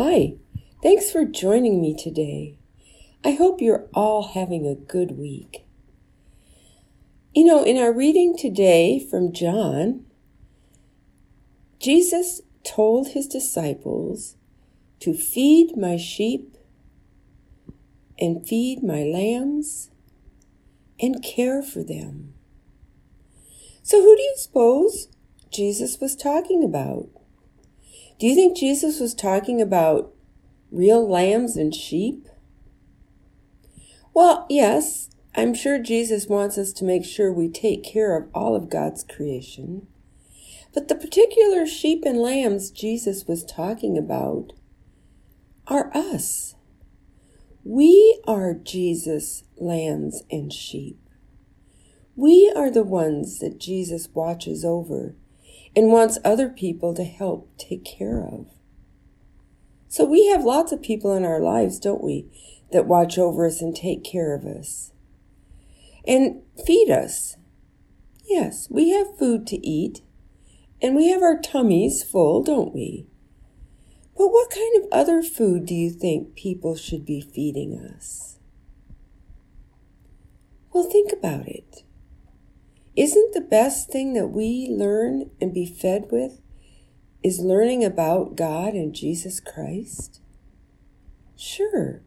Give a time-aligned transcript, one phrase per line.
[0.00, 0.34] Hi,
[0.80, 2.56] thanks for joining me today.
[3.24, 5.66] I hope you're all having a good week.
[7.34, 10.04] You know, in our reading today from John,
[11.80, 14.36] Jesus told his disciples
[15.00, 16.56] to feed my sheep
[18.20, 19.90] and feed my lambs
[21.00, 22.34] and care for them.
[23.82, 25.08] So, who do you suppose
[25.50, 27.08] Jesus was talking about?
[28.18, 30.12] Do you think Jesus was talking about
[30.72, 32.26] real lambs and sheep?
[34.12, 38.56] Well, yes, I'm sure Jesus wants us to make sure we take care of all
[38.56, 39.86] of God's creation.
[40.74, 44.52] But the particular sheep and lambs Jesus was talking about
[45.68, 46.56] are us.
[47.62, 50.98] We are Jesus' lambs and sheep.
[52.16, 55.14] We are the ones that Jesus watches over
[55.76, 58.46] and wants other people to help take care of.
[59.88, 62.26] So we have lots of people in our lives, don't we,
[62.72, 64.92] that watch over us and take care of us
[66.06, 67.36] and feed us.
[68.26, 70.02] Yes, we have food to eat
[70.80, 73.06] and we have our tummies full, don't we?
[74.16, 78.38] But what kind of other food do you think people should be feeding us?
[80.72, 81.84] Well, think about it.
[82.98, 86.40] Isn't the best thing that we learn and be fed with
[87.22, 90.20] is learning about God and Jesus Christ?
[91.36, 92.02] Sure.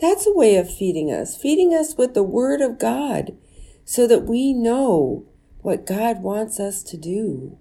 [0.00, 3.36] That's a way of feeding us, feeding us with the Word of God
[3.84, 5.26] so that we know
[5.58, 7.58] what God wants us to do.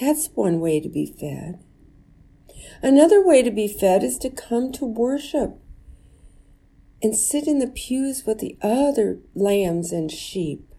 [0.00, 1.62] That's one way to be fed.
[2.82, 5.58] Another way to be fed is to come to worship
[7.02, 10.71] and sit in the pews with the other lambs and sheep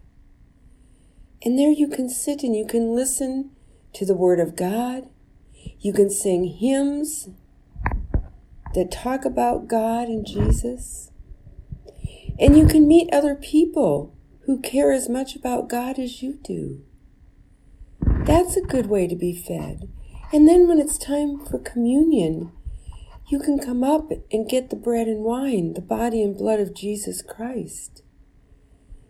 [1.44, 3.50] and there you can sit and you can listen
[3.92, 5.08] to the Word of God.
[5.78, 7.28] You can sing hymns
[8.74, 11.10] that talk about God and Jesus.
[12.38, 16.82] And you can meet other people who care as much about God as you do.
[18.24, 19.88] That's a good way to be fed.
[20.32, 22.52] And then when it's time for communion,
[23.28, 26.74] you can come up and get the bread and wine, the body and blood of
[26.74, 28.02] Jesus Christ.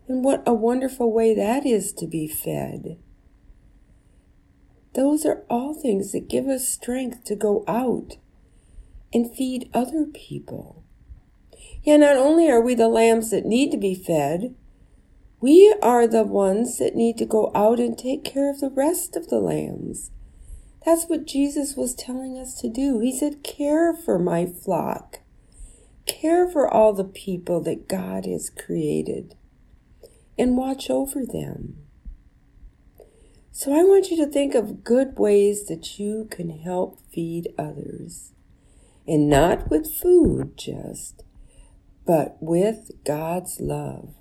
[0.07, 2.97] And what a wonderful way that is to be fed.
[4.93, 8.17] Those are all things that give us strength to go out
[9.13, 10.83] and feed other people.
[11.83, 14.55] Yeah, not only are we the lambs that need to be fed,
[15.41, 19.15] we are the ones that need to go out and take care of the rest
[19.15, 20.11] of the lambs.
[20.85, 22.99] That's what Jesus was telling us to do.
[22.99, 25.19] He said, Care for my flock,
[26.05, 29.35] care for all the people that God has created
[30.37, 31.77] and watch over them.
[33.51, 38.33] So I want you to think of good ways that you can help feed others.
[39.07, 41.23] And not with food just,
[42.05, 44.15] but with God's love.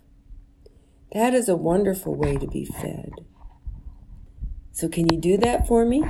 [1.12, 3.12] That is a wonderful way to be fed.
[4.72, 6.04] So can you do that for me?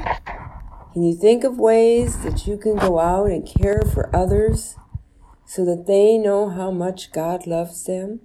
[0.93, 4.77] Can you think of ways that you can go out and care for others
[5.45, 8.21] so that they know how much God loves them?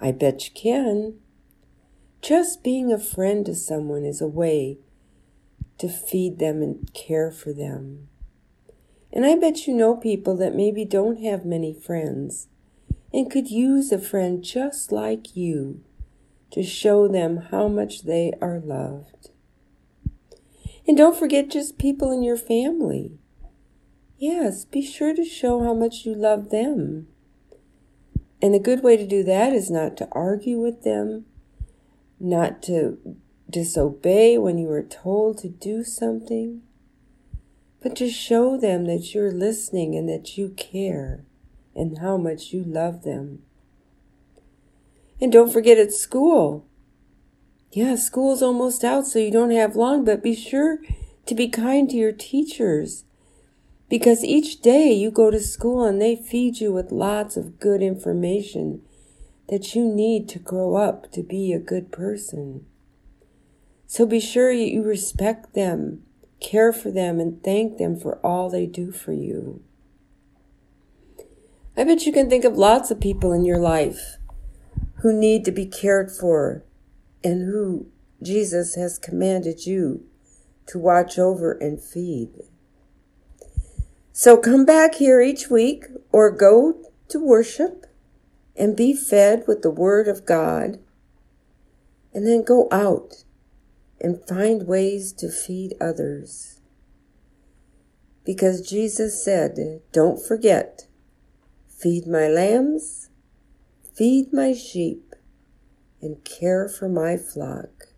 [0.00, 1.14] I bet you can.
[2.22, 4.78] Just being a friend to someone is a way
[5.78, 8.08] to feed them and care for them.
[9.12, 12.48] And I bet you know people that maybe don't have many friends
[13.12, 15.82] and could use a friend just like you
[16.50, 19.30] to show them how much they are loved.
[20.86, 23.18] And don't forget just people in your family.
[24.18, 27.08] Yes, be sure to show how much you love them.
[28.42, 31.24] And a good way to do that is not to argue with them,
[32.20, 32.98] not to
[33.48, 36.62] disobey when you are told to do something,
[37.82, 41.24] but to show them that you're listening and that you care
[41.74, 43.42] and how much you love them.
[45.20, 46.66] And don't forget at school.
[47.72, 50.78] Yeah, school's almost out, so you don't have long, but be sure
[51.26, 53.04] to be kind to your teachers
[53.88, 57.82] because each day you go to school and they feed you with lots of good
[57.82, 58.82] information
[59.48, 62.66] that you need to grow up to be a good person.
[63.86, 66.02] So be sure you respect them,
[66.40, 69.62] care for them, and thank them for all they do for you.
[71.76, 74.16] I bet you can think of lots of people in your life
[75.02, 76.64] who need to be cared for
[77.22, 77.86] and who
[78.22, 80.04] Jesus has commanded you
[80.66, 82.30] to watch over and feed.
[84.18, 87.84] So come back here each week or go to worship
[88.56, 90.78] and be fed with the Word of God.
[92.14, 93.24] And then go out
[94.00, 96.60] and find ways to feed others.
[98.24, 100.86] because Jesus said, Don't forget,
[101.68, 103.10] feed my lambs,
[103.94, 105.14] feed my sheep,
[106.00, 107.88] and care for my flock.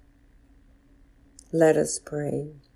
[1.52, 2.67] Let us pray.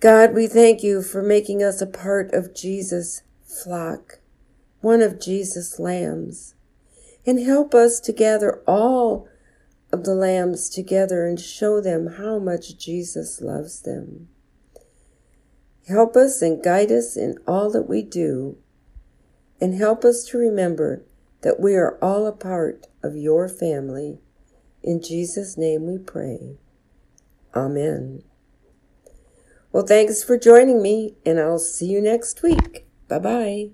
[0.00, 4.20] God, we thank you for making us a part of Jesus' flock,
[4.80, 6.54] one of Jesus' lambs,
[7.26, 9.28] and help us to gather all
[9.92, 14.28] of the lambs together and show them how much Jesus loves them.
[15.86, 18.56] Help us and guide us in all that we do,
[19.60, 21.04] and help us to remember
[21.42, 24.18] that we are all a part of your family.
[24.82, 26.56] In Jesus' name we pray.
[27.54, 28.22] Amen.
[29.72, 32.86] Well, thanks for joining me, and I'll see you next week.
[33.08, 33.66] Bye bye.